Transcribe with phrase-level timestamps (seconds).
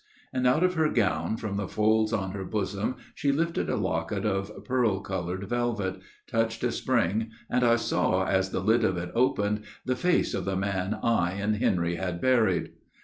[0.33, 4.25] And out of her gown, from the folds on her bosom, She lifted a locket
[4.25, 9.11] of pearl colored velvet, Touched a spring, and I saw, as the lid of it
[9.13, 12.71] opened, The face of the man I and Henry had buried!